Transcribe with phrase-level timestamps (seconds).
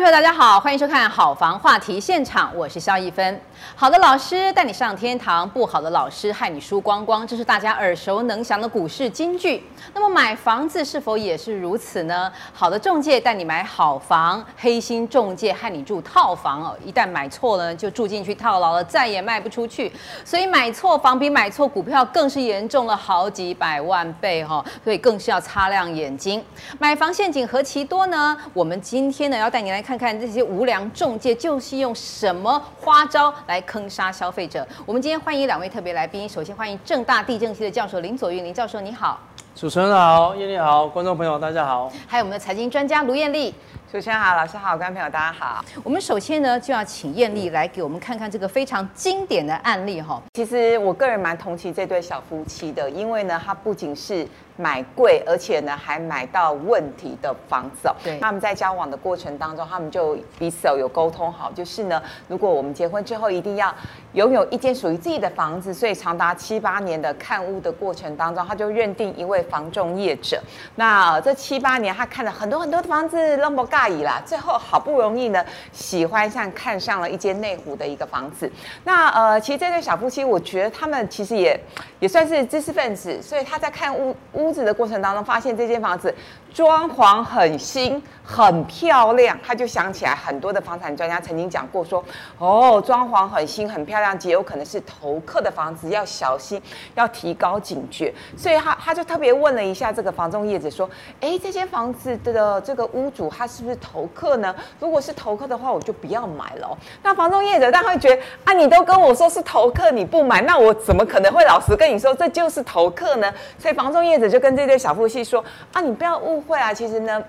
[0.00, 3.38] 朋友，大家好，欢迎收看《好房话题现场》，我是萧一芬。
[3.76, 9.62] 好的老师带你上天堂，不好的老师害你输光光，这是大家耳熟能详的股市金句。
[9.92, 12.32] 那么买房子是否也是如此呢？
[12.54, 16.74] 好的中介带你买好房，黑心中介害你住套房哦。
[16.82, 19.92] 一旦买错了，就住进去套牢了，再也卖不出去。
[20.24, 26.42] 所以买错房比买错股票更是严重了好几百万倍哈、哦，所以更是要擦亮眼睛。
[26.78, 28.34] 买房陷阱何其多呢？
[28.54, 29.84] 我们今天呢要带你来。
[29.89, 34.64] 看看看这些无良中介就是用什么花招来坑杀消费者。
[34.86, 39.18] 我们今天欢迎两位特别来宾，首先欢迎正大地震系的教授林左运林教授，你好。
[39.52, 41.90] 主持人好，叶丽好，观众朋友大家好。
[42.06, 43.52] 还有我们的财经专家卢燕俐。
[43.90, 45.64] 主持人好，老师好，观众朋友大家好。
[45.82, 50.22] 我们首先呢就要请艳丽来给我们看看这个非常经典的案例哈。
[50.32, 54.24] 其实我个人蛮同情这对小夫妻的，因为呢，他不仅是
[54.56, 57.94] 买贵，而且呢还买到问题的房子哦。
[58.04, 63.74] 对，他们在交往的过程当中，他们就彼此有沟通好，就是呢，如果我们结婚之后一定要
[64.12, 70.40] 拥有一间属于自己的房子，所以长达七八年的看屋的过程当中，他就认定一位房仲业者。
[70.76, 75.42] 那这七八年，他看了很多很多的房子，那么大意啦，最后好不容易呢，
[75.72, 78.50] 喜欢上看上了一间内湖的一个房子。
[78.84, 81.58] 那呃，其实这对小夫妻，我觉得他们其实也
[81.98, 86.14] 也算是知识分子，所以他在看屋屋子的过程当中，发现这间房子
[86.52, 88.02] 装潢很新。
[88.22, 92.04] 很漂亮，他就想起来很多的房产专家曾经讲过说，
[92.38, 96.62] 哦，装潢很新很漂亮，极有可能是投客的房子，要小心，
[96.94, 98.14] 要提高警觉。
[98.36, 100.88] 所以他他就特别问了一下这个房中业者说，
[101.20, 104.54] 哎，这间房子的这个屋主他是不是投客呢？
[104.78, 106.78] 如果是投客的话，我就不要买了哦。
[107.02, 113.34] 那房中业者他会觉得啊，你都跟我说是投客，你不买，那我怎么可能会老实跟你说这就是投客呢？
[113.58, 117.22] 所以房中业者就跟这对小夫妻说啊，你不要误会啊，其实呢。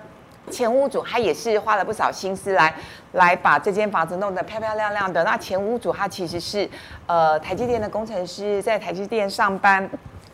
[0.50, 2.74] 前屋主他也是花了不少心思来
[3.12, 5.22] 来把这间房子弄得漂漂亮亮的。
[5.22, 6.68] 那前屋主他其实是
[7.06, 9.88] 呃台积电的工程师，在台积电上班。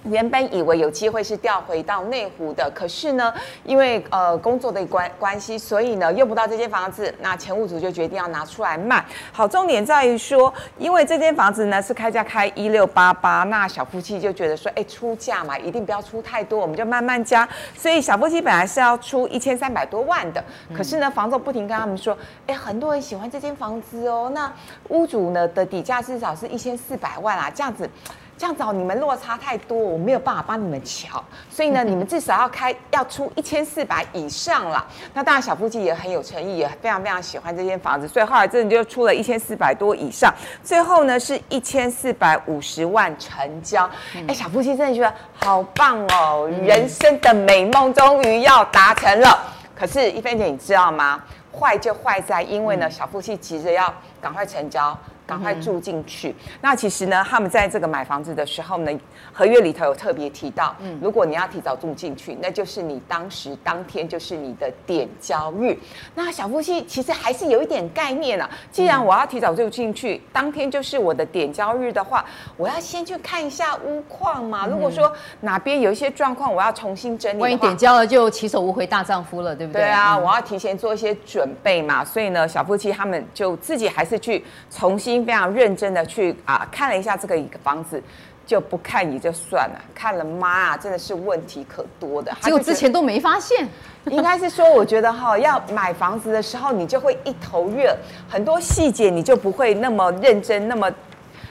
[0.09, 3.33] 原本以为有机会是调回到内湖的，可是呢，
[3.65, 9.05] 因为呃工作的关关系，所以呢用不到这间房子，那前屋主就决定要拿出来卖。
[9.33, 17.49] 好，重点在于说，因为这间房子呢是开价开一六八八，那小夫妻就觉得说，哎，出价嘛，一定不要出太多，我们就慢慢加。
[17.77, 20.43] 所以小夫妻本来是要出一千三百多万的，
[20.75, 24.53] 可是呢，房东不停跟他们说，哎，很多人喜欢这间房子哦，那
[24.89, 27.89] 屋主呢的底价至少是一千四百万啊，这样子。
[28.39, 34.87] 这样子你们落差太多，我没有办法帮你们瞧，所以呢，你们至少要开要出一千四百以上了。
[35.13, 40.33] 那当然，小夫妻也很有诚意，也非常非常喜欢这间房子，所以后来真的就出了一千四百多以上，
[40.63, 43.91] 最后呢是一千四百五十万成交。
[44.29, 49.53] 哎，小夫妻真的觉得好棒哦，人生的美梦终于要达成了。
[49.75, 51.21] 可是，一菲姐，你知道吗？
[51.53, 54.97] 坏就坏在，因为呢，小夫妻急着要赶快成交。
[55.29, 56.31] 赶快住进去。
[56.31, 58.91] 嗯、那其实呢，他们在这个买房子的时候呢，
[59.31, 65.77] 合约里头有特别提到，嗯，如果你要提早住进去，那就是你当时当天就是你的点交日。
[66.15, 68.49] 那小夫妻其实还是有一点概念啊。
[68.73, 72.25] 既然我要提早住进去，当天就是我的点交日的话，
[72.57, 74.67] 我要先去看一下屋况嘛。
[74.67, 75.13] 如果说
[75.43, 77.43] 哪边有一些状况，我要重新整理。
[77.43, 79.83] 万一点交了就起手无回大丈夫了，对不对？
[79.83, 82.03] 对啊，我要提前做一些准备嘛。
[82.03, 85.18] 所以呢，小夫妻他们就自己还是去重新。
[85.25, 88.03] 非常认真的去啊看了一下这个一个房子，
[88.47, 92.33] 就不看也就算了，看了妈啊，真的是问题可多的。
[92.41, 93.69] 结果之前都没发现，
[94.07, 97.97] 应该是说，我觉得哈，要买房子的时候，你就会一头热，
[98.29, 100.91] 很多细节你就不会那么认真，那么。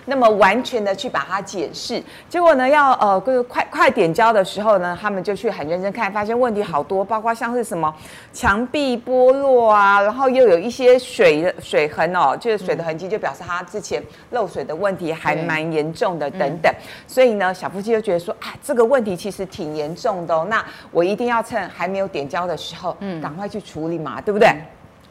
[0.09, 7.93] 那么完全的去把它解释，结果呢，要呃快快点交的时候呢，他们就去很认真看，发现问题好多，包括像是什么
[8.31, 14.01] 墙壁剥落啊，然后又有一些水的水痕哦，就是水的痕迹，就表示他之前
[14.31, 16.71] 漏水的问题还蛮严重的等等。
[16.71, 24.47] 嗯、所以呢，小夫妻就觉得说，啊，这个问题其实挺严重的哦，那我一定要趁还没有点交的时候，嗯，赶快去处理嘛，对不对？
[24.47, 24.61] 嗯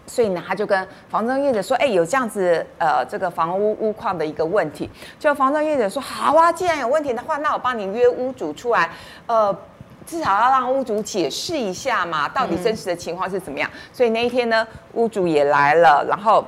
[0.07, 4.89] 所以呢，他就跟房中业者说：“哎，有这样子呃，这个房屋屋况的一个问题。”
[5.19, 8.91] 就房中业者说：“好啊，既然有问题的话，那我帮你约屋主出来，
[9.27, 9.57] 呃，
[10.07, 16.45] 至少要让屋主解释一下嘛，到底真实的情况是怎么样。”所以那一天呢，屋主也来了，然后。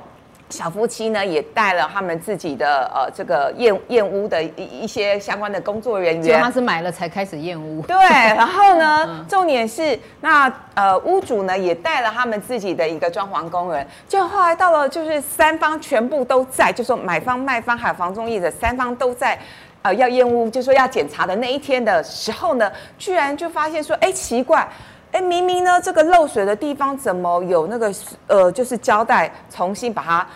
[0.50, 7.82] 小夫妻呢也带了他们自己的呃这个验验屋的一一些相关的工作人员，就他是买了才开始验屋。
[7.82, 19.38] 对，然后呢， 嗯、重点是那呃屋主呢也带了他们自己的一个装潢工人，就后来到了就是三方全部都在，就说买方卖方还有房中业者三方都在，
[19.82, 24.66] 呃要验屋，就说要检查的那一天的时候呢，居然就发现说，哎奇怪。
[25.12, 27.92] 哎，哎，明明呢这个漏水的地方怎么有那个
[28.26, 30.26] 呃，就是胶带重新把它。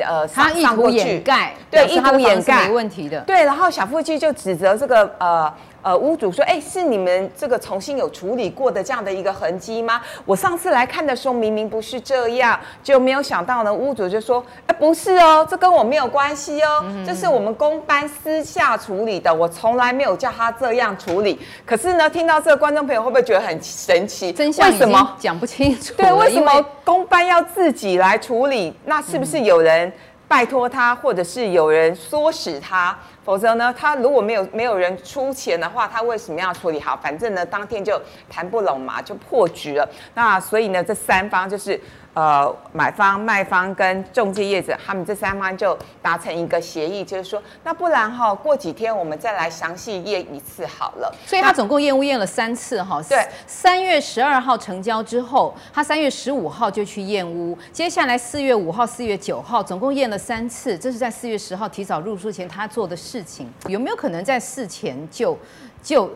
[0.00, 3.20] 呃，他意图掩盖，对，意图掩盖没问题的。
[3.26, 5.52] 对，然后小夫妻就指责这个呃
[5.82, 10.00] 呃屋主说，哎，是你们这个重新有处理过的这样的一个痕迹吗？
[10.24, 13.72] 我上次来看的时候明明不是这样，就没有想到呢。
[13.72, 21.40] 屋主就说，哎，不是哦，这跟我没有关系哦，嗯、这是我们公班私下处理的，我从来没有叫他这样处理。
[21.66, 24.32] 可是呢，听到这个观众朋友会不会觉得很神奇？
[24.32, 25.94] 真相为什么讲不清楚？
[25.96, 28.72] 对，为什么公班要自己来处理？
[28.84, 29.92] 那是不是有人？
[30.28, 36.96] 拜托他，或者是有人唆使他，否则呢，他如果没有没有人出钱的话，他为什么要处理好？
[36.96, 39.88] 反正呢，当天就谈不拢嘛，就破局了。
[40.14, 41.80] 那所以呢，这三方就是。
[42.14, 51.10] 呃，买方、卖方跟中介业者，他们这三方就达成一个协议，就是说，那不然哈，过几天我们再来详细验一次好了。
[51.26, 53.02] 所以他总共验屋验了三次哈。
[53.08, 65.38] 对，三月十二号成交之后，他三月十五号就去验屋，接下来四月五号、四月九号总共验了三次，这是在四月十号提早入书前他做的事情，有没有可能在事前就
[65.82, 66.10] 就？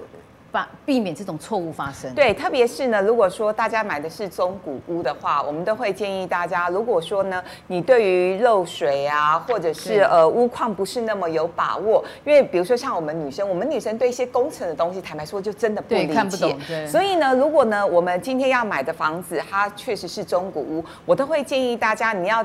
[0.85, 2.15] 避免这种错误发生。
[2.15, 16.15] 对，特别是呢，如果说大家买的是中古屋的话，我们都会建议大家，如果说呢，你对于漏水啊，或者是呃屋况不是那么有把握，因为比如说像我们女生，我们女生对一些工程的东西，坦白说就真的不理解。
[16.15, 16.57] 看不懂。
[16.69, 16.87] 对。
[16.87, 22.45] 所以呢，如果呢，我们今天要买的房子，它确实是中古屋，我都会建议大家，你要。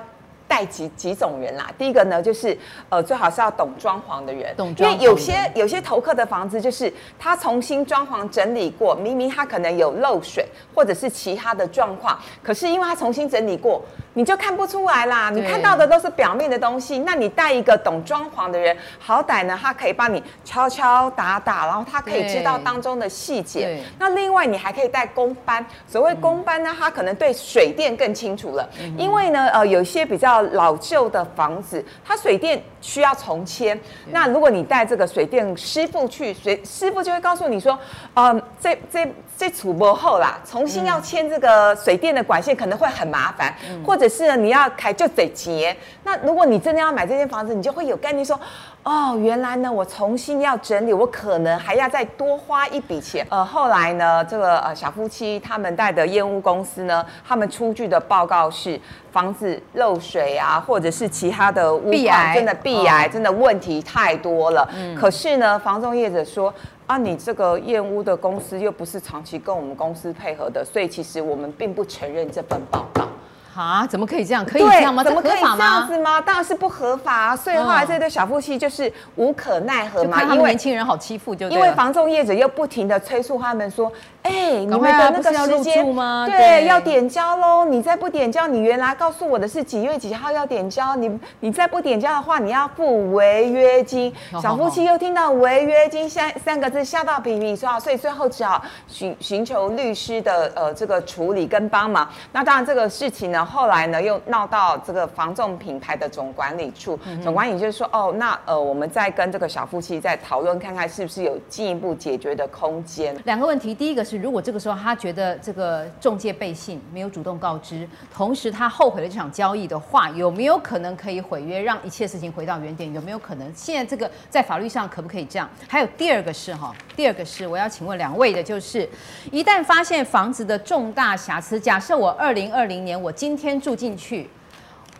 [0.51, 1.71] 带几几种人啦？
[1.77, 2.57] 第一个呢，就是
[2.89, 4.94] 呃，最好是要懂装潢的人，懂装潢。
[4.94, 10.45] 因为有些有些投客的房子，就是他重新装潢整理过，明明他可能有漏水
[10.75, 13.81] 或者是其他的状况，可是因为他重新整理过，
[14.13, 15.30] 你就看不出来啦。
[15.30, 17.00] 你看到的都是表面的东西。
[17.00, 23.81] 那你带一个懂装潢的人，好歹呢，他可以帮你敲敲打打，然后他可以知道当中的细节。
[23.97, 30.40] 那另外你还可以带工班，所谓工班呢，他可能对水电更清楚了，嗯、因为呢，呃，有些比较。
[30.41, 33.79] 老旧的房子，它水电需要重签。
[34.11, 37.77] 那如果你带这个水电师傅去，水师傅就会告诉你说，
[38.15, 39.07] 嗯，这这
[39.38, 45.75] 这储不后啦，重新要签这个水电的管线可能会很麻烦，嗯、或者是呢你要开就得结。
[46.03, 48.39] 那如果你真的要买这间房子，你就会有概念说。
[48.83, 53.25] 哦，原来呢，我重新要整理，我可能还要再多花一笔钱。
[53.30, 58.80] 呃，后来呢，这个呃小夫妻他们带的验屋公司呢，他们出具的报告是
[59.12, 64.68] 房子漏水啊，或者是其他的屋况真的壁癌，真的问题太多了。
[64.74, 64.95] 嗯。
[64.95, 66.51] 可是呢，房仲业者说
[66.88, 73.07] 啊，你这个验屋的公司又不是长期跟我们公司配合的，所以其实我们并不承认这份报告。
[73.56, 74.45] 啊，怎么可以这样？
[74.45, 75.03] 可以这样吗？
[75.03, 76.21] 怎么可以这样子吗？
[76.21, 77.36] 当然是不合法啊！
[77.36, 83.92] 所以后来这对小夫妻就是无可奈何嘛，因为年轻人好欺负，就因为房仲业者又不停的催促他们说。
[84.24, 86.27] 哎、欸，你们的那个时间吗？
[86.27, 87.65] 对，对要点交喽！
[87.65, 94.13] 你再不点交，你原来告诉我的是几月几号要点交，你你再不点交的话，你要付违约金。
[94.39, 102.07] 小夫妻又听到违约金三三个字，吓到皮皮说，所以最后只好寻寻求律师的呃这个处理跟帮忙。
[102.31, 113.15] 那当然这个事情呢，后来呢又闹到这个房仲品牌的总管理处，嗯、总管理就是说，哦，那呃我们再跟这个小夫妻再讨论看看，是不是有进一步解决的空间。
[113.25, 114.21] 两个问题，第一个是。
[114.21, 122.94] 如果这个时候他觉得这个中介背信，没有主动告知，同时他后悔了这场交易的话，有没有可能可以毁约，让一切事情回到原点？
[122.94, 123.51] 有没有可能？
[123.56, 125.49] 现在这个在法律上可不可以这样？
[125.68, 128.87] 还有第二个是哈，第二个是我要请问两位的，就是
[129.31, 134.30] 一旦发现房子的重大瑕疵，假设我二零二零年我今今天住进去。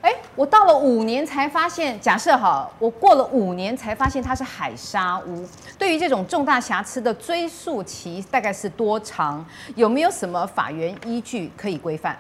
[0.02, 5.46] 哎，我到了五年才发现，假设哈，我过了五年才发现它是海沙屋。
[5.78, 9.46] 对于这种重大瑕疵的追溯期大概是多长？
[9.76, 12.18] 有没有什么法源依据可以规范？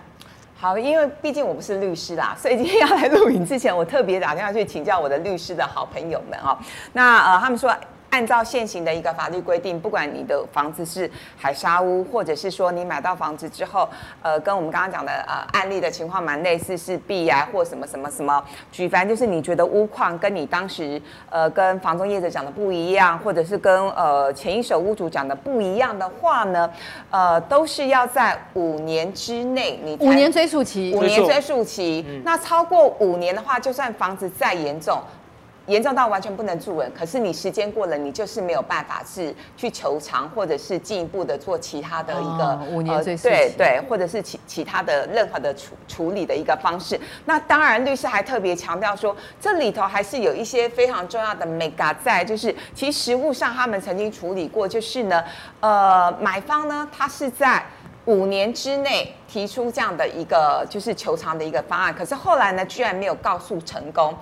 [0.59, 6.59] 好，因为毕竟我不是律师啦，所以今天要来录影之前，我特别打电话去请教我的律师的好朋友们哈。
[6.91, 7.73] 那呃，他们说。
[8.11, 13.87] 按照现行的一个法律规定，不管你的房子是海沙屋，或者是说你买到房子之后，
[14.21, 26.69] 呃，跟我们刚刚讲的呃案例的情况蛮类似，是 B 啊或什么什么什么，举凡就是你觉得屋况跟你当时呃跟房东业者讲的不一样，或者是跟呃前一手屋主讲的不一样的话呢，
[27.09, 35.01] 呃，都是要在五年之内你五年追溯期，五年追溯期，嗯、那超过五年的话，就算房子再严重。
[35.67, 46.99] 严重到完全不能住人，可是你时间过了，你就是没有办法是去求偿，或者是进一步的做其他的一个、哦、五年追诉、呃、对对，或者是其其他的任何的处处理的一个方式。
[47.25, 55.23] 那当然，律师还特别强调说，这里头还是有一些非常重要的 mega 在，就是其实实务上他们曾经处理过，就是呢，
[55.59, 57.63] 呃，买方呢，他是在。
[58.05, 64.17] 五年之内提出这样的一个就是求偿的一个方案，可是后来呢，居然没有告诉成功。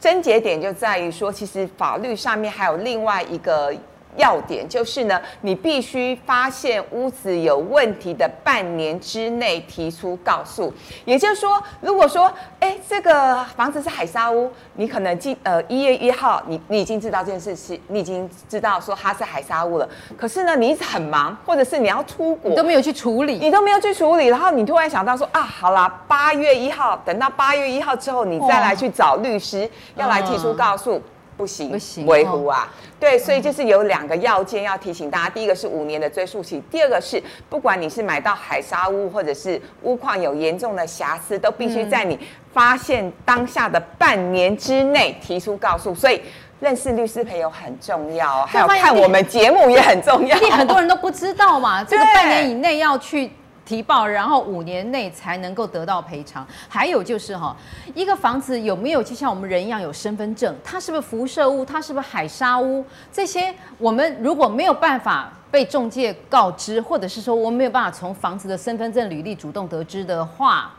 [0.00, 3.72] 症结点就在于说，其实法律上面还有另外一个。
[4.16, 10.72] 要点就是呢，你必须发现屋子有问题的半年之内提出告诉。
[11.04, 19.88] 也就是说，如果说，哎，这个房子是海沙屋，你可能今呃一月一号，你你已经知道这件事情，你已经知道说它是海沙屋了。
[20.16, 30.96] 可是呢，你一直很忙，或者是你要出国，你都没有去处理，你都没有去处理，然后你突然想到说啊，好啦，八月一号，等到八月一号之后，你再来去找律师，要来提出告诉。
[30.96, 31.02] 嗯
[31.40, 42.18] 不行，不行，维护啊，哦、对，所以就是有两个要件要提醒大家，第一个是五年的追诉期，第二个是不管你是买到海砂屋或者是屋况有严重的瑕疵，都必须在你
[42.52, 45.94] 发现当下的半年之内提出告诉。
[45.94, 46.20] 所以
[46.60, 50.36] 认识律师朋友很重要，还有看我们节目也很重要。
[50.36, 53.30] 很多人都不知道嘛，这个半年以内要去。
[53.70, 56.44] 提报，然后五年内才能够得到赔偿。
[56.68, 57.56] 还有就是哈，
[57.94, 60.52] 一个房子有没有就像我们人一样有身份证？
[60.64, 61.64] 它是不是辐射屋？
[61.64, 62.84] 它是不是海沙屋？
[63.12, 70.74] 这些我们如果没有办法被中介告知，或者是说我们没有办法从房子的身份证履历主动得知的话，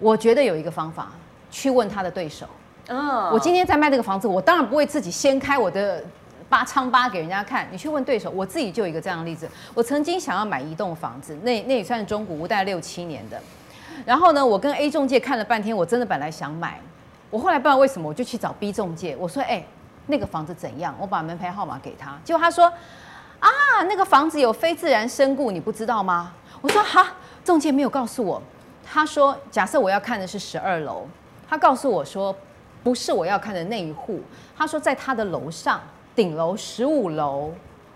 [0.00, 1.12] 我觉得有一个方法，
[1.48, 2.44] 去问他的对手。
[2.88, 6.02] 嗯，我今天在卖这个房子，我当然不会自己掀开我的。
[6.48, 8.30] 八仓八给人家看，你去问对手。
[8.30, 13.40] 我自己就有一个这样的例子，我曾经想要买一栋房子，那那也算是中古屋，大概六七年的。
[14.04, 16.80] 然后呢，我跟 A 中介看了半天，我真的本来想买，
[17.30, 19.64] 我后来不知道为什么，我就去找 B 中介，我说：“哎、
[20.06, 22.72] 那个房子怎样？”我把门牌号码给他，结果他说
[23.40, 23.50] ：“啊，
[23.88, 27.08] 那个房子有非自然身故，你不知道吗？”我说：“哈，
[27.44, 28.40] 中介没有告诉我。”
[28.84, 31.08] 他说：“假设我要看的是十二楼，
[31.48, 32.36] 他告诉我说
[32.84, 34.20] 不是我要看的那一户，
[34.56, 35.80] 他说在他的楼上。”
[36.16, 37.52] 顶楼十五楼，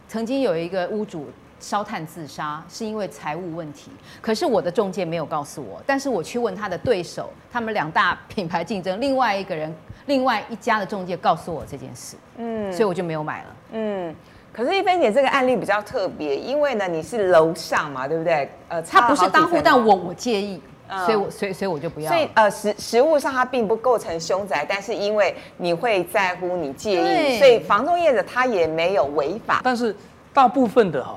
[0.07, 1.27] 曾经有一个屋主
[1.59, 3.91] 烧炭自杀，是因为财务问题。
[4.21, 9.75] 可是我的中介没有告诉我，但是我去问他的对手，他们两大品牌竞争，另外一个人，
[10.05, 14.15] 另外一家的中介告诉我这件事，嗯，所以我就没有买了，嗯。
[14.53, 18.51] 可是，一菲姐这个案例比较特别，因为呢，你是楼上嘛，对不对？
[18.69, 20.61] 呃，他不是当户，但我我介意。
[21.07, 22.11] 所以我，所以，所以我就不要。
[22.11, 29.61] 所以，呃，实实物上它并不构成凶宅，但是因为你会在乎，你介意，所以房仲业者他也没有违法。
[29.63, 29.95] 但是，
[30.33, 31.17] 大部分的哈，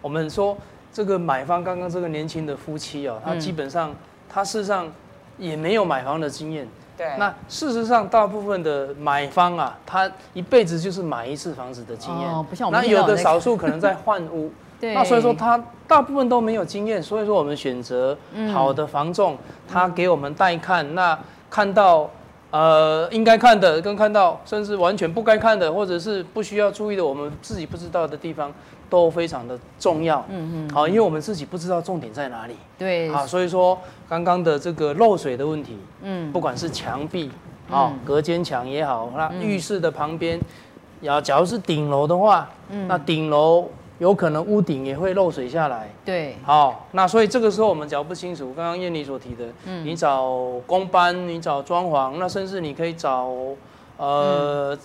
[0.00, 0.56] 我们说
[0.92, 3.94] 这个买方刚刚这个年轻的夫妻哦，他基本上
[4.28, 4.90] 他事实上
[5.36, 6.68] 也没有买房的经验。
[6.96, 7.06] 对。
[7.18, 12.28] 那事实上，大部分的买方啊，他一辈子就是买一次房子的经验。
[12.28, 12.80] 哦，不像我们。
[12.80, 14.52] 那有的少数可能在换屋。
[14.80, 18.16] 对那所以说他大部分都没有经验，所以说我们选择
[18.52, 21.18] 好的房仲，嗯、他给我们带看，那
[21.50, 22.08] 看到
[22.50, 28.52] 呃应该看的跟看到甚至完全不该看的，或者是不需要注意的，我们自己不知道的地方
[28.88, 30.24] 都非常的重要。
[30.28, 30.70] 嗯嗯。
[30.70, 32.54] 好，因为我们自己不知道重点在哪里。
[32.78, 33.10] 对。
[33.12, 33.76] 啊，所以说
[34.08, 37.28] 刚刚的这个漏水的问题，嗯，不管是墙壁，
[37.68, 40.38] 啊、嗯，隔间墙也好，那浴室的旁边，
[41.00, 43.68] 要假如是顶楼的话，嗯，那顶楼。
[43.98, 45.90] 有可能屋顶也会漏水下来。
[46.04, 48.52] 对，好，那所以这个时候我们讲不清楚。
[48.54, 50.32] 刚刚燕妮所提的，嗯，你找
[50.66, 53.28] 工班，你找装潢，那甚至你可以找
[53.96, 54.78] 呃、嗯、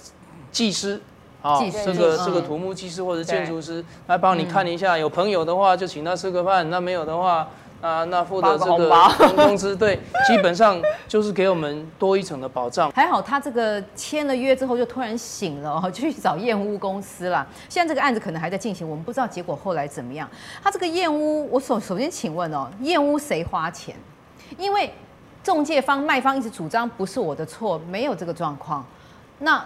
[0.52, 1.02] 技师，
[1.42, 4.98] 啊，这个这个土木技师或者建筑师对来帮你看一下。
[4.98, 7.48] 有朋友的话就请他吃个饭，那没有的话。
[7.84, 12.90] 啊，那负责这个工资，对，基本上就是给我们多一层的保障。
[12.96, 17.46] 还好他这个签了约之后就突然醒了， 就去找验屋公司了。
[17.68, 20.30] 现在这个案子可能还在进行，我们不知道结果后来怎么样。
[20.64, 23.94] 他这个验屋，我首首先请问哦，验屋谁花钱？
[24.58, 24.94] 因为
[25.44, 28.86] 中介方卖方一直主张不是我的错，没有这个状况。
[29.40, 29.62] 那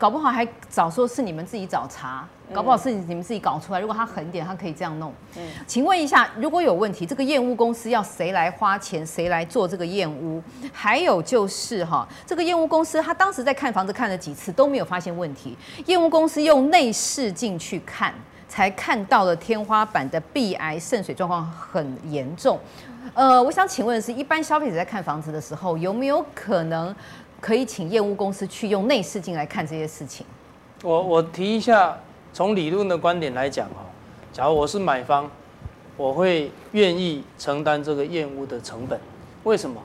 [0.00, 2.26] 搞不好还早说是你们自己找茬。
[2.54, 3.78] 搞不好是你们自己搞出来。
[3.78, 5.12] 如果他狠点，他可以这样弄。
[5.36, 10.42] 嗯，请问一下，如果有问题，这个验屋公司要谁来花钱，谁来做这个验屋？
[10.72, 15.56] 还有就是哈，这个验屋公司他当时在看房子看了几次都没有发现问题。
[15.84, 18.12] 验屋公司用内视镜去看，
[18.48, 22.58] 才看到了天花板的壁癌渗水状况很严重。
[23.14, 26.94] 呃，我想请问的是，一般消费者在看房子的时候，有没有可能
[27.40, 30.24] 可以请业务公司去用内视镜来看这些事情？
[30.82, 31.98] 我我提一下。
[32.32, 33.82] 从理论的观点来讲，哦，
[34.32, 35.28] 假如我是买方，
[35.96, 39.00] 我会愿意承担这个验屋的成本。
[39.42, 39.82] 为什么？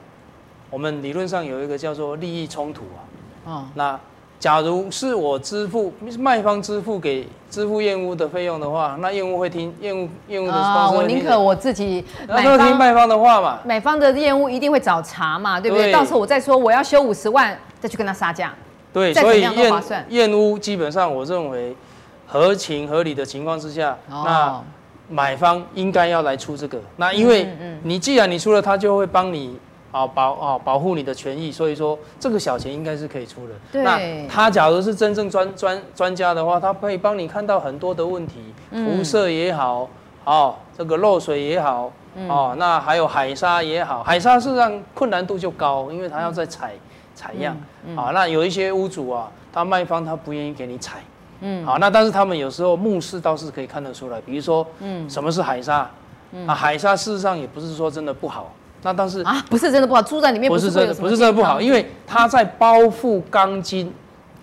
[0.69, 3.01] 我们理论上有一个叫做利益冲突啊。
[3.45, 3.67] 哦。
[3.73, 3.99] 那
[4.45, 10.53] 假如是我支付卖方支付给支付验屋的费用的话，那验屋会听验屋验屋的。
[10.53, 12.05] 啊，我宁可我自己。
[12.27, 13.57] 那都听卖方的话嘛。
[13.65, 15.87] 买方的验屋一定会找茬嘛，对不对？
[15.87, 18.53] 对，到时候我再说我要修五十万，再去跟他杀价。
[18.93, 19.73] 对，所以验
[20.09, 21.75] 验屋基本上我认为。
[22.27, 24.61] 合情合理的情况之下，哦、那
[25.09, 26.79] 买方应该要来出这个。
[26.97, 27.49] 那因为
[27.81, 29.57] 你既然你出了，他就会帮你
[29.95, 33.81] 啊保啊保护你的权益，所以说这个小钱应该是可以出的。
[33.81, 33.97] 那
[34.27, 39.87] 他假如是真正专专专家的话，他可以帮你看到很多的问题，辐射也好，
[40.25, 41.89] 哦，这个漏水也好，
[42.27, 46.73] 哦，那还有海沙也好，海沙事实上困难度就高，因为他要再采
[47.15, 47.55] 采样
[47.95, 48.11] 啊。
[48.13, 50.97] 那有一些屋主啊，他卖方他不愿意给你采。
[51.39, 55.89] 嗯，好，那但是他们有时候目视倒是可以看得出来，比如说，嗯，什么是海沙？
[56.31, 58.51] 嗯、啊，海沙事实上也不是说真的不好，
[58.85, 63.91] 那但是啊，不是真的不好，住在里面不是真的，不是真的不好，因为它在包覆钢筋，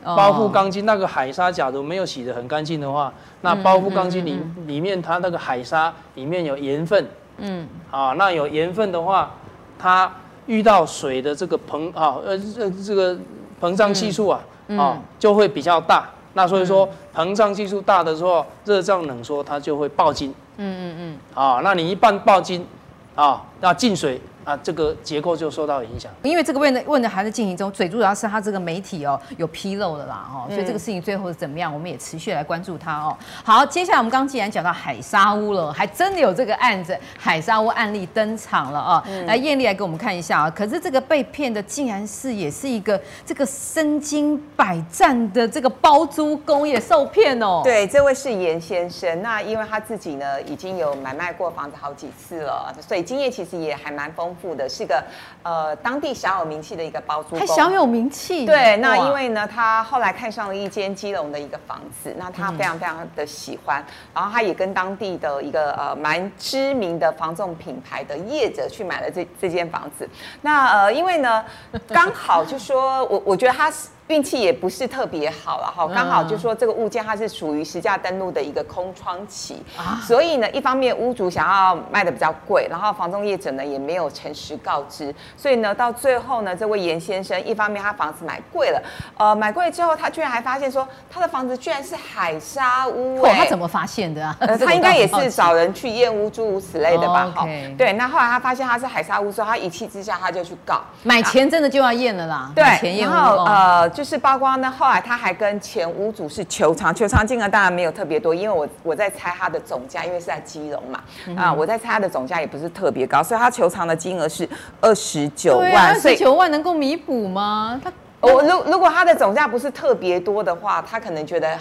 [0.03, 7.07] 哦、包覆钢筋那个海沙，假如没有洗得很干净的话，那包覆钢筋里里面它那个海沙里面有盐分，
[7.39, 9.31] 嗯，啊，那有盐分的话，
[9.79, 10.13] 它
[10.47, 13.17] 遇到水的这个膨啊呃这这个
[13.61, 16.11] 膨胀系数啊，嗯、啊就会比较大。
[16.35, 20.35] 那所以说，膨胀系数大的时候，热胀冷缩，它就会爆筋。
[20.57, 21.19] 嗯嗯嗯。
[21.41, 22.67] 啊，那你一半爆筋，
[23.15, 24.21] 啊，那进水。
[24.45, 33.17] 啊，这个结构就受到影响，因为这个问的问的还在进行中，最主要是他这个媒体哦有纰漏的啦，哦，所以这个事情最后是怎么样，我们也持续来关注它哦。
[33.45, 39.03] 好，接下来我们刚刚既然讲到海沙屋了，还真的有这个案子，海沙屋案例登场了啊、哦。
[39.07, 40.51] 嗯、来，艳丽来给我们看一下啊。
[40.51, 47.61] 可是这个被骗的竟然是也是一个这个身经百战的这个包租公也受骗哦。
[47.63, 54.32] 对，这位是严先生，那因为他自己呢已经有买卖过房子好几次了，所以经验其实也还蛮丰。
[54.55, 55.03] 的是个
[55.43, 58.47] 呃当地小有名气的一个包租公，还小有名气。
[58.47, 70.09] 对，那因为呢，他后来看上了一间基隆的一个房子，那他非常非常的喜欢，嗯、然后他也跟当地的一个呃蛮知名的房仲品牌的业者去买了这这间房子。
[70.41, 71.45] 那呃，因为呢，
[71.89, 73.89] 刚好就说我我觉得他是。
[74.09, 79.63] 运气也不是特别好了哈，刚好就说这个物件它是属于实价登录的一个空窗期，
[80.03, 88.83] 所以呢，一方面屋主想要卖的比较贵，然后房仲业者呢也没有诚实告知，所以呢，到最后呢，这位严先生一方面他房子买贵了，
[89.17, 94.37] 呃，买贵了之后，他居然还发现说他的房子居然是海沙屋，他怎么发现的啊？
[94.65, 97.33] 他应该也是找人去验屋诸如此类的吧？
[97.35, 97.47] 哈，
[97.79, 104.03] 对，那后来他发现他是海沙屋之后，他一气之下他就去告，买前真的就要验了啦，对，然后呃就。
[104.13, 114.47] 是包括呢，后来他还跟前屋主是求偿，求偿金额当然没有特别多，因为我我在猜他的总价，因为是在基隆嘛，嗯、啊，我在猜他的总价也不是特别高，所以他求偿的金额是
[114.83, 117.81] 二十九万，二十九万能够弥补吗？
[117.83, 121.57] 他我如如果他的总价不是特别多的话，他可能觉得。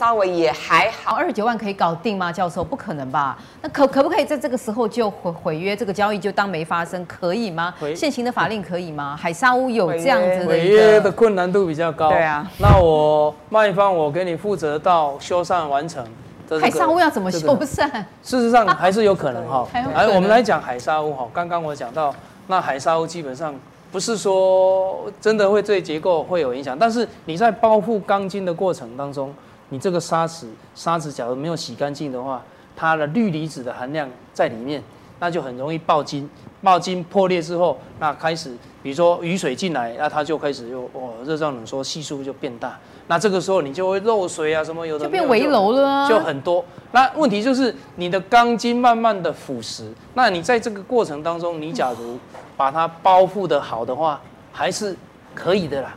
[0.00, 2.32] 稍微也还好，二十九万可以搞定吗？
[2.32, 3.36] 教授，不可能吧？
[3.60, 7.74] 那可可不可以在这个时候就毁毁约，这个交易就当没发生，可以吗？
[7.78, 9.14] 毁现行的法令可以吗？
[9.14, 12.08] 海沙屋有这样子的毁约的困难度比较高。
[12.08, 16.02] 对啊，那我卖方我给你负责到修缮完成。
[16.48, 17.90] 这个、海沙屋要怎么修缮？
[18.22, 19.68] 事实上还是有可能哈。
[19.94, 21.28] 来，我们来讲海沙屋哈。
[21.34, 22.14] 刚刚我讲到，
[22.46, 23.54] 那海沙屋基本上
[23.92, 29.30] 不是说真的会对结构会有影响，但是你在包覆钢筋的过程当中。
[29.70, 32.42] 你这个砂子，砂子假如没有洗干净的话，
[32.76, 34.82] 它的氯离子的含量在里面，
[35.18, 36.28] 那就很容易爆筋。
[36.62, 42.78] 爆筋破裂之后，那开始，比如说雨水进来，那它就开始又哦热胀冷缩，系数就变大。
[43.06, 46.62] 那这个时候你就会漏水啊，什么有的就变围楼了啊，就很多。
[46.92, 52.18] 那问题就是你的钢筋慢慢的腐蚀，那你在这个过程当中，你假如
[52.56, 54.20] 把它包覆的好的话，
[54.52, 54.94] 还是
[55.34, 55.94] 可以的啦，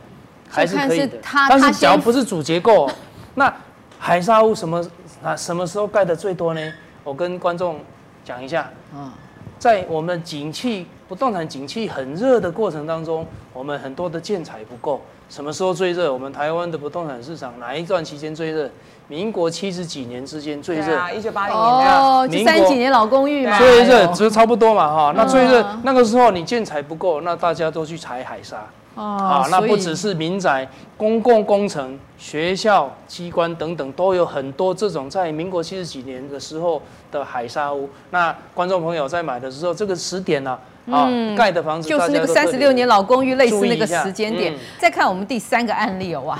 [0.48, 1.18] 还是可以的。
[1.50, 2.88] 但是只要不是主结构。
[3.34, 3.52] 那
[3.98, 4.84] 海沙屋什么
[5.22, 5.34] 啊？
[5.34, 6.72] 什么时候盖的最多呢？
[7.02, 7.80] 我跟观众
[8.24, 8.70] 讲一下。
[8.94, 9.10] 嗯，
[9.58, 15.00] 在我们景气不动产景气很热的过程当中，我们很多的建材不够。
[15.30, 16.12] 什么时候最热？
[16.12, 18.70] 我们台湾的不动产市场哪一段期间最热？
[19.08, 21.10] 民国七十几年之间最热。
[21.10, 21.98] 一九八零年代。
[21.98, 23.58] 哦，就三十几年老公寓嘛。
[23.58, 25.12] 最热，只是差不多嘛哈。
[25.16, 28.64] 那最热那个时候你建材不够，那大家都去采海沙。
[28.94, 36.80] 啊，那不只是民宅、公共工程、学校、机关等等，都有很多这种在民国七十几年的时候
[37.10, 37.88] 的海沙屋。
[38.10, 40.56] 那观众朋友在买的时候，这个时点呢，
[40.88, 44.54] 啊，盖的房子就是那个三十六年老公寓，类似那个时间点。
[44.78, 46.38] 再看我们第三个案例哦，哇，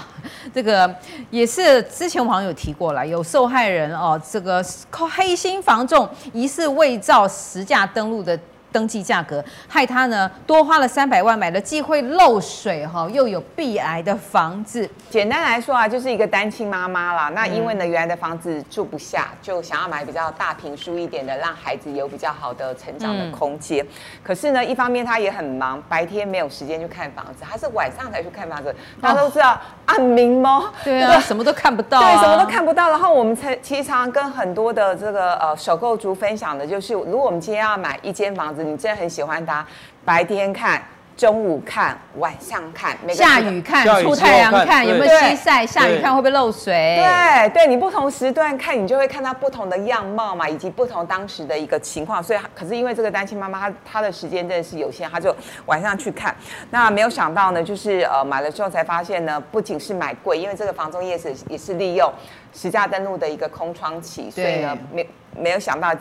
[0.55, 0.89] 这个
[1.31, 8.39] 也是之前我们好像有提过了，有受害人哦，这个靠黑心房仲疑似伪造实价登录的。
[8.75, 14.91] 登记价格，害他呢多花了三百万买了既会漏水哈又有壁癌的房子。
[15.09, 17.29] 简单来说啊，就是一个单亲妈妈啦。
[17.29, 23.85] 那因为呢，原来的房子住不下，就想要买比较大平数一点的，让孩子有比较好的成长的空间。
[23.85, 23.89] 嗯、
[24.25, 28.75] 可是呢，一方面他也很忙，白天没有时间去看房子，他是晚上才去看房子。
[29.01, 29.57] 大家都知道
[29.87, 30.73] 暗明吗？
[30.83, 32.91] 对啊，什么都看不到、啊，对，什么都看不到。
[32.91, 39.67] 然后我们才其实常常跟很多的这个呃首购族分享的就是，如果我们今天要买一间房子，你真的很喜欢它，
[40.05, 40.83] 白天看。
[41.17, 45.65] 中午看，晚上看，下雨看，出太阳看，有没有西晒？
[45.65, 47.01] 下雨看会不会漏水？
[47.01, 52.21] 对对，你不同时段看，你就会看到不同的样貌嘛，以及不同当时的一个情况。
[52.21, 55.33] 所以，可是因为这个单亲妈妈，她她的时间真的是有限，她就
[55.67, 56.35] 晚上去看。
[56.71, 62.13] 那没有想到呢，就是呃买了之后才发现呢，不仅是买贵，因为这个房中业者也是利用
[62.53, 65.95] 实价登录的一个空窗期，所以呢没没有想到。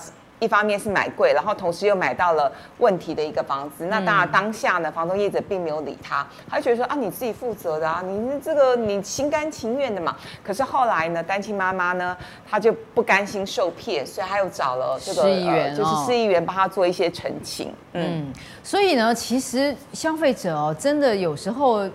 [0.44, 3.86] 一方面是买贵，然后同时又买到了问题的一个房子。
[3.86, 10.16] 那当然当下呢，房东业者并没有理他，他就觉得说啊，你自己负责的啊，你这个你心甘情愿的嘛。
[10.44, 12.16] 可是后来呢，单亲妈妈呢，
[12.50, 17.74] 她就不甘心受骗，所以她又找了这个市议员，就是市议员帮她做一些澄清。
[17.94, 21.90] 嗯，嗯，所以呢，其实消费者哦，真的有时候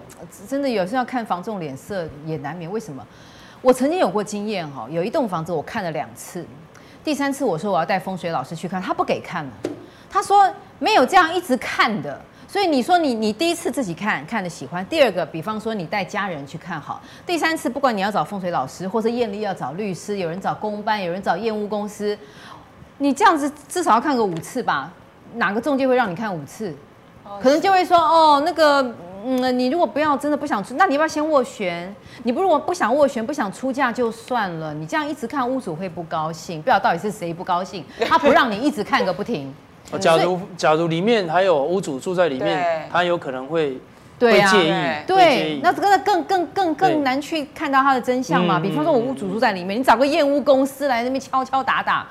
[0.49, 2.71] 真的有时候要看房仲脸色也难免。
[2.71, 3.07] 为什么？
[3.61, 6.47] 我曾经有过经验哈，有一栋房子我看了两次。
[7.09, 9.51] 第三次我说我要带风水老师去看，他不给看了。
[10.11, 10.47] 他说
[10.79, 12.21] 没有这样一直看的。
[12.47, 22.15] 所以你说你你第一次自己看看的喜欢，第二个比方说你带家人去看好，第三次不管你要找风水老师或者艳丽要找律师，有人找公班，有人找验屋公司，
[22.99, 24.93] 你这样子至少要看个五次吧？
[25.37, 26.77] 哪个中介会让你看五次？
[27.41, 28.95] 可能就会说哦那个。
[29.25, 31.95] 嗯，你如果不要真的不想出，那你要不要先斡旋？
[32.23, 34.73] 你不如果不想斡旋，不想出价就算了。
[34.75, 36.61] 你这样一直看，屋主会不高兴。
[36.61, 39.53] 不知道到底是谁不高兴，他不让你一直看个不停。
[40.01, 43.79] 假如假如里面还有屋主住在里面，他有可能会
[44.19, 45.07] 对啊，会介意。
[45.07, 48.61] 对，那这个更更更更难去看到他的真相嘛。
[48.61, 52.07] 比方说我屋主住在里面，你找个验屋公司来那边敲敲打打。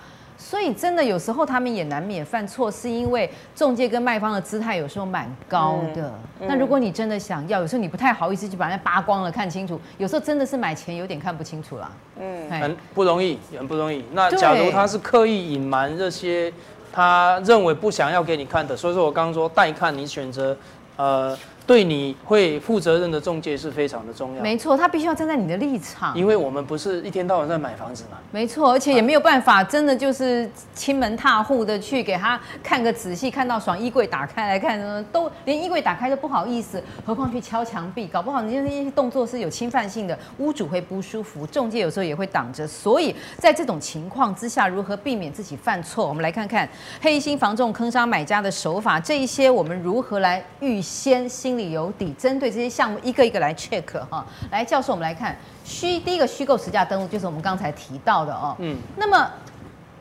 [0.47, 6.09] 所以真的有时候他们也难免犯错，是因为中介跟卖方的姿态有时候蛮高的。
[6.39, 11.91] 那如果你真的想要，有时候你不太好意思去把那扒光了看清楚，有时候真的是买钱有点看不清楚啦。
[12.17, 14.05] 嗯，很不容易，很不容易。
[14.13, 16.53] 那假如他是刻意隐瞒这些，
[16.93, 20.55] 他认为不想要给你看的，所以说我刚刚说带看，你选择
[20.95, 21.37] 呃。
[21.67, 24.41] 对你会负责任的中介是非常的重要。
[24.41, 26.17] 没错，他必须要站在你的立场。
[26.17, 28.17] 因为我们不是一天到晚在买房子嘛。
[28.31, 42.65] 没错，而且也没有办法，真的就是亲门踏户的去给他看个仔细，看到爽，衣柜打开来看呢，都连衣柜打开都不好意思，何况去敲墙壁，搞不好你那些动作是有侵犯性的，屋主会不舒服，中介有时候也会挡着。
[42.65, 46.07] 所以在这种情况之下，如何避免自己犯错？
[46.07, 46.69] 我们来看看
[47.01, 51.56] 黑心房仲坑杀买家的手法，这一些我们如何来预先心。
[51.57, 54.25] 里有底，针对这些项目一个一个来 check 哈。
[54.51, 58.55] 来，教授，我们来看虚第一个虚构实价登录，就是我们刚才提到的哦。
[58.59, 58.77] 嗯。
[58.95, 59.29] 那么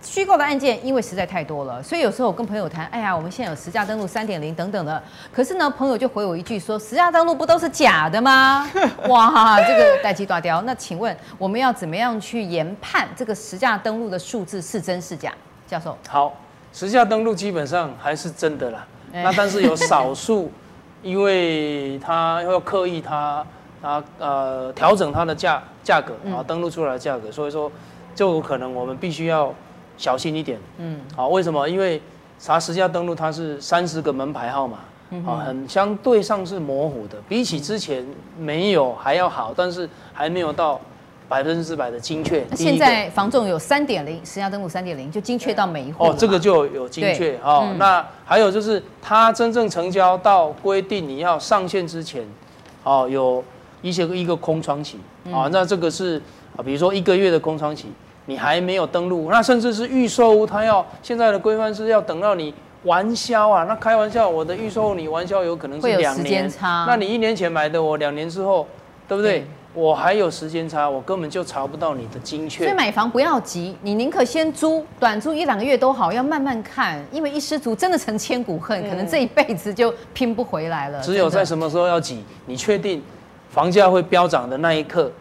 [0.03, 5.03] 虚构的案件因为实在太多了，所以有时候我跟朋友谈，哎呀，我们现在有实价登录三点零等等的。
[5.33, 8.71] 可是呢，朋友就回我一句说，实价登录不都是假的吗？
[9.09, 10.63] 哇，这个代机大雕。
[10.63, 15.35] 那请问我们要怎么样去研判这个实价登录的数字是真是假？
[15.67, 15.97] 教授。
[16.07, 16.33] 好，
[16.73, 18.87] 实价登录基本上还是真的啦。
[19.13, 20.53] 欸、那但是有少数。
[21.07, 23.47] 因为他要刻意他
[23.81, 27.71] 他呃调整它的价价格，啊登录出来的价格，所以说
[28.13, 29.55] 就有可能我们必须要
[29.97, 30.59] 小心一点。
[30.79, 31.69] 嗯，好，为什么？
[31.69, 32.03] 因为
[32.41, 34.79] 查实价登录它是三十个门牌号码，
[35.25, 38.05] 啊，很相对上是模糊的，比起之前
[38.37, 40.81] 没有还要好，但是还没有到。
[41.29, 42.45] 百分之百的精确。
[42.55, 46.05] 现在房仲有三点零，实价登录三点零就精确到每一户。
[46.05, 47.69] 哦，这个就有精确哦。
[47.71, 52.23] 嗯、那还有就是，它真正成交到规定你要上线之前，
[52.85, 53.43] 哦，有
[53.83, 54.99] 一些一个空窗期
[55.33, 55.49] 啊。
[55.51, 56.21] 那这个是
[56.57, 57.87] 啊，比如说一个月的空窗期，
[58.27, 63.65] 你还没有登录，那甚至是预售屋，他要现在的规范是要等到你完销啊。
[63.65, 68.67] 那开玩笑，我的预售你完销有可能是两年，那你一年前买的，我两年之后，
[69.09, 69.41] 对不对？
[69.41, 72.65] 嗯我还有时间差，我根本就查不到你的精确。
[72.65, 81.03] 所以买房不要急，你宁可先租，短租一两个月都好，要慢慢看，因为一失足真的成千古恨，嗯、可能这一辈子就拼不回来了。
[81.03, 82.25] 只有在什么时候要急？
[82.47, 83.03] 你确定
[83.51, 85.13] 房价会飙涨的那一刻，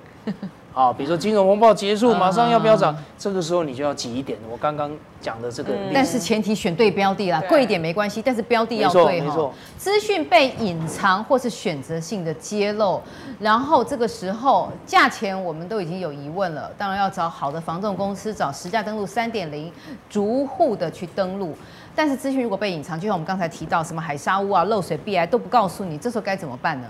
[0.76, 4.38] 啊，比如说金融风暴结束，马上要飙涨，这个时候你就要挤一点。
[4.52, 9.50] 我刚刚讲的这个，但是前提选对标的啦，贵一点没关系，但是标的要对哈。
[9.78, 13.02] 资讯被隐藏或是选择性的揭露，
[13.40, 19.72] 然后这个时候价钱我们都已经有疑问了，当然要找好的房仲公司，找实价登录三点零，
[20.10, 21.56] 逐户的去登录。
[21.96, 26.88] 但是资讯如果被隐藏，就像我们刚才提到什么海沙屋啊、漏水壁癌都不告诉你，这时候该怎么办呢？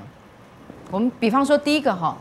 [0.89, 2.17] 我们比方说第一个哈。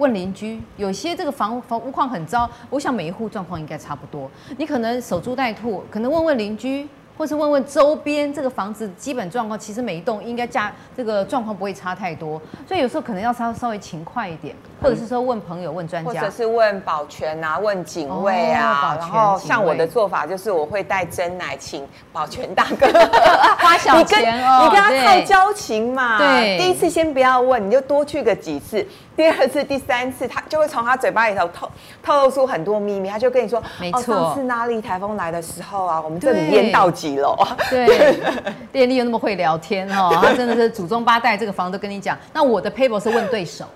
[0.00, 4.30] 问邻居，有些这个房房屋况很糟，我想每一户状况应该差不多。
[4.56, 6.88] 你可能守株待兔，可能问问邻居。
[7.18, 18.96] 或是问问周边这个房子基本状况，其实每一栋应该价这个状况不会差太多，所以有时候可能要稍稍微勤快一点，或者是说问朋友、问专家，或者是问保全啊、问警卫啊。
[18.98, 22.86] 然后像我的做法就是我会带真奶请保全大哥
[23.60, 26.16] 花小钱哦，你跟他靠交情嘛。
[26.16, 28.82] 对，第一次先不要问，你就多去个几次，
[29.16, 31.70] 第二次、第三次，他就会从他嘴巴里头透
[32.02, 37.36] 透露出很多秘密，他就跟你说，没错，上次哪里台风来的时候啊，我们这里淹到几楼。
[37.68, 38.18] 对，
[38.72, 42.16] 电力又那么会聊天哦，他真的是祖宗八代这个房都跟你讲。
[42.32, 43.66] 那我的 paper 是问对手，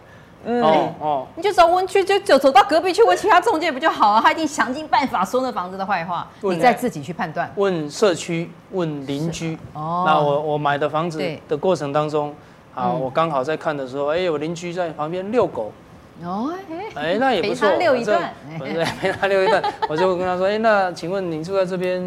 [0.46, 4.20] 嗯哦，哦你就找问去，就走走到隔壁去问其他中介不就好了？
[4.22, 7.52] 他一定想尽办法说那房子的坏话，你再自己去判断。
[7.56, 9.58] 问社区，问邻居。
[9.74, 12.34] 哦，那我我买的房子的过程当中，
[12.74, 15.72] 啊，我刚好在看的时候，哎，有邻居在旁边遛狗。
[16.22, 16.52] 哦，
[16.94, 17.68] 哎，那也不错。
[17.68, 22.02] 陪他遛一段，不是 陪他遛一段，我就跟他说，哎，那请问您住在这边？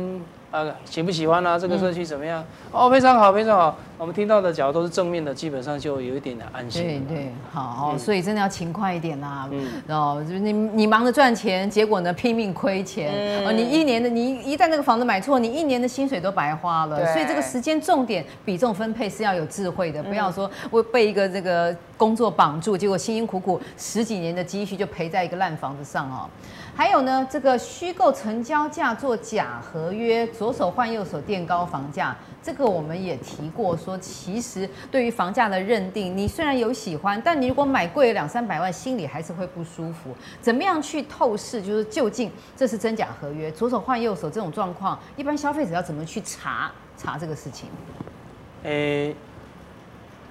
[0.50, 1.60] 啊，喜不喜欢啊？
[1.60, 2.42] 这个社区怎么样？
[2.72, 3.76] 嗯、哦，非常好，非常好。
[4.00, 6.84] 我们听到的，假如都是正面的，基本上就有一点点安心。
[7.08, 9.50] 对对，好，嗯、所以真的要勤快一点啦。
[9.52, 13.12] 嗯，哦，你你忙着赚钱，结果呢拼命亏钱。
[13.12, 16.98] 嗯、哦，你一年的你一旦那个房子买错，你一年的薪水都白花了。
[16.98, 26.30] 对所以这个时间重点比重分配是要有智慧的，不要说我被一个这个工作绑住，结果辛辛苦苦十几年的积蓄就赔在一个烂房子上哦。
[26.76, 32.16] 还有呢，这个虚构成交价做假合约，左手换右手垫高房价，
[32.48, 40.16] 这个我们也提过，说其实对于房价的认定，你虽然有喜欢，但你如果买贵了两三百万，心里还是会不舒服。
[40.40, 47.68] 怎么样去透视，就是究竟这是真假合约，左手换右手这种状况，一般消费者要怎么去查查这个事情？
[48.64, 49.14] 诶，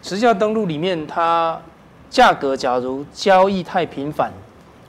[0.01, 1.61] 实价登录里面，它
[2.09, 4.33] 价格假如交易太频繁。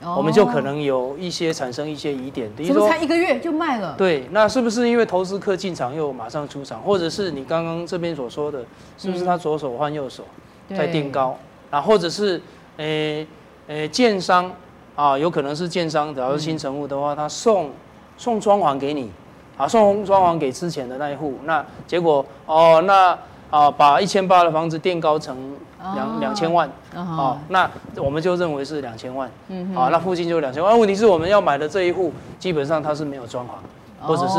[0.00, 3.94] 我们就可能有一些产生一些疑点，比如说才一个月就卖了？
[3.98, 8.64] 对，那是不是因为投资客进场又马上出场，或者是你刚刚这边所说的，
[8.96, 10.24] 是不是他左手换右手
[10.70, 11.36] 在垫高？
[11.70, 12.40] 啊，或者是
[12.76, 13.26] 诶
[13.66, 14.50] 诶，建商
[14.94, 17.70] 啊，有可能是建商，假如是新成屋的话，他送
[18.16, 19.10] 送装潢给你，
[19.56, 23.18] 啊，送装潢给之前的那一户，那结果哦，那
[23.50, 25.36] 啊，把一千八的房子垫高成。
[25.94, 30.78] 两两千万，哦，那我们就认为是两千万，嗯，好，那附近就两千万。
[30.78, 33.50] 问题是我们要买的这一户，基本上它是没有装潢，
[34.00, 34.38] 或者是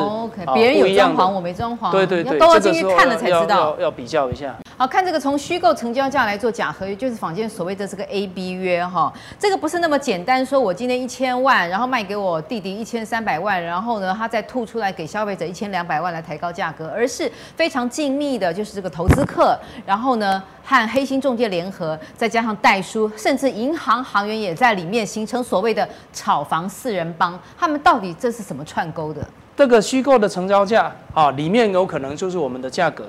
[0.54, 4.56] 别人有装潢，我没装潢，对对对，都要进去看了才知道，要要比较一下。
[4.78, 29.28] 好，看这个从虚构成交价来做假合约，就是坊间所谓的这个 A B 约哈，这个不是那么简单，说我今天一千万，然后卖给我弟弟一千三百万，然后呢，他再吐出来给消费者一千两百万来抬高价格，而是非常精密的，就是这个投资客，然后呢和黑心中介联合，再加上代书，甚至银行行员也在里面形成所谓的炒房四人帮，他们到底这是怎么串勾的？
[29.60, 33.04] 这个虚构的成交价啊，里面有可能就是我们的价格。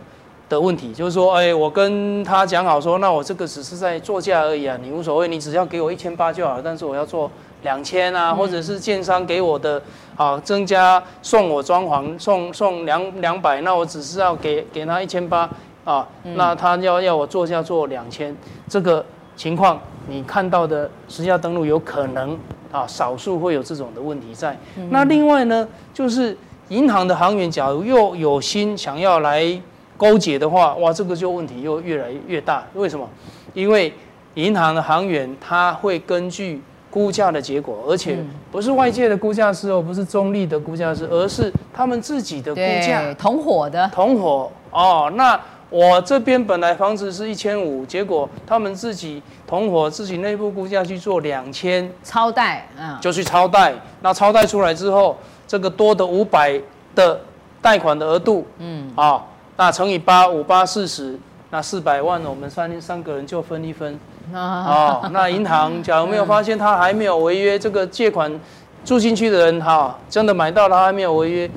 [0.49, 6.61] 的问题就是说，哎，我跟他讲好说，那我这个只是在作价而已啊，你无所谓，你只要给我一千八就好了。
[6.61, 7.31] 但是我要做
[7.63, 9.81] 两千啊，或者是建商给我的
[10.17, 15.49] 啊，增加送我装潢送送两两百，那我只是要给给他一千八
[15.85, 18.37] 啊，那他要要我作价做两千，
[18.69, 22.39] 这个情况你看到的实价登录有可能
[22.71, 24.57] 啊，少数会有这种的问题在。
[24.91, 26.37] 那另外呢，就是
[26.69, 29.61] 银行的行员，假如又有心想要来。
[30.01, 32.65] 勾结的话，哇，这个就问题又越来越大。
[32.73, 33.07] 为什么？
[33.53, 33.93] 因为
[34.33, 36.59] 银行的行员他会根据
[36.89, 38.17] 估价的结果，而且
[38.51, 43.87] 不是外界的估价师哦，不是中立的估价师，而是他们自己的估价，同伙的。
[43.93, 45.39] 同伙哦，那
[45.71, 53.73] 我这边本来房子是一千五，结果他们自己同伙自己内部估价去做两千，超贷，嗯，就去超贷。
[54.03, 56.61] 那超贷出来之后，这个多的五百
[56.95, 57.21] 的
[57.63, 59.25] 贷款的额度，嗯，啊。
[59.57, 61.19] 那乘以八五八四十，
[61.51, 63.99] 那四百万，我们三三个人就分一分。
[64.33, 68.33] 哦，那银行假如没有发现他还没有违约，这个借款
[68.85, 71.51] 住进去的人哈，真的买到了还没有违约，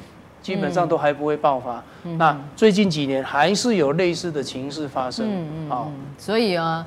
[0.43, 1.83] 基本上都还不会爆发。
[2.19, 5.25] 那最近几年还是有类似的情势发生。
[5.27, 5.69] 嗯嗯。
[5.69, 6.85] 好，所以啊。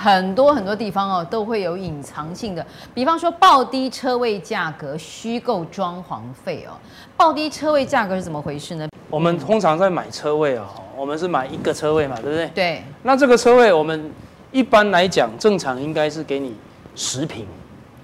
[0.00, 6.76] 很多很多地方哦都会有隐藏性的，比方说报低车位价格、虚构装潢费哦。
[7.16, 8.86] 报低车位价格是怎么回事呢？
[9.08, 12.48] 我们通常在买车位哦，我们是买一个车位嘛，对不对？
[12.54, 12.82] 对。
[13.02, 14.12] 那这个车位我们
[14.52, 16.54] 一般来讲正常应该是给你
[16.94, 17.46] 十平。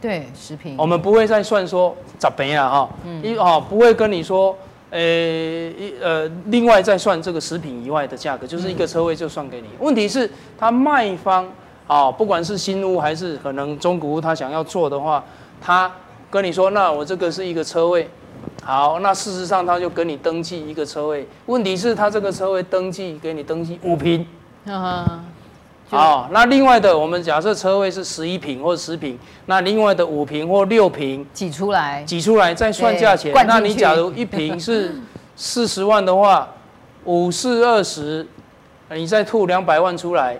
[0.00, 0.74] 对，十平。
[0.78, 2.88] 我们不会再算说咋赔啊哈，
[3.22, 4.56] 一哦不会跟你说。
[4.94, 9.66] 呃，一呃，另外再算这个食品以外的价格，就是一个车位就算给你。
[9.80, 11.44] 问题是，他卖方
[11.88, 15.24] 啊，不管是新屋还是可能中古屋，他想要做的话，
[15.61, 15.90] 他
[16.30, 18.09] 跟你说，那我这个是一个车位，
[18.62, 21.26] 好，那事实上他就跟你登记一个车位。
[21.46, 24.24] 问题是，他这个车位登记给你登记五坪。
[25.94, 33.33] 好，那另外的，我们假设车位是十一平或十平，那另外的五平或六平挤出来，挤出来再算价钱。
[33.46, 34.94] 那你假如一平是
[35.37, 36.48] 四十万的话，
[37.04, 38.26] 五四二十，
[38.90, 40.38] 你再吐两百万出来，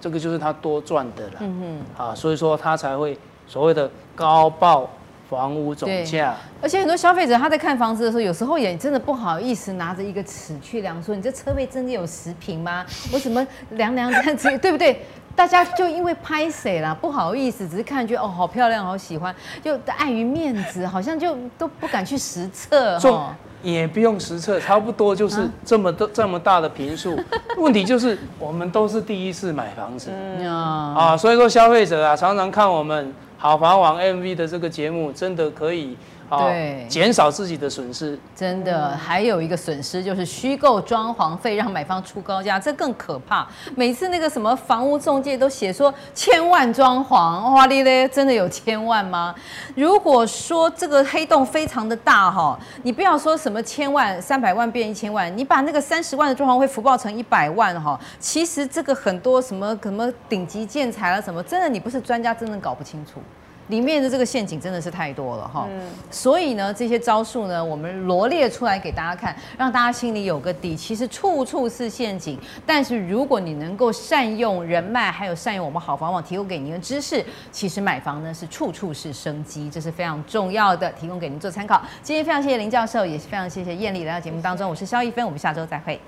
[0.00, 1.32] 这个就是他多赚的了。
[1.40, 4.88] 嗯哼，啊，所以说他才会所谓的高报。
[5.28, 12.84] 房屋总价，而且很多消费者他在看房子的时候，有时候也真的不好意思拿着一个尺去量，说你这车位真的有十平吗？
[13.12, 15.02] 我怎么量量这样子，对不对？
[15.36, 23.36] 大家就因为拍谁啦，不好意思，只是看觉得哦好漂亮，好喜欢，就碍于面子，好像就都不敢去实测哈。
[23.62, 27.18] 也不用实测，差不多就是这么多、啊、这么大的平数。
[27.58, 30.46] 问题就是我们都是第一次买房子，嗯、
[30.94, 33.12] 啊，所以说消费者啊，常常看我们。
[33.40, 35.96] 好房网 MV 的这个节目真的可以。
[36.30, 43.46] 对，减少自己的损失，真的还有一个损失就是虚构装潢费，让买方出高价，这更可怕。
[43.74, 49.34] 每次那个什么房屋中介都写说千万装潢，哇哩嘞，真的有千万吗？
[49.74, 63.20] 如果说这个黑洞非常的大哈，你不要说什么千万、三百万变一千万，你把那个三十万的装潢费浮报成一百万哈，其实这个很多什么什么顶级建材啊什么，真的你不是专家，真的搞不清楚。
[63.68, 70.76] 里面的这个陷阱真的是太多了哈，嗯、所以呢，这些招数呢，我们罗列出来给大家看，让大家心里有个底。
[70.76, 81.82] 其实处处是陷阱，但是如果你能够善用人脉，还有善用我们好房网提供给您的知识，其实买房呢是处处是生机，这是非常重要的，提供给您做参考。
[82.02, 86.00] 今天非常谢谢林教授，也是非常谢谢艳丽来到节目当中，我是肖一芬，我们下周再会。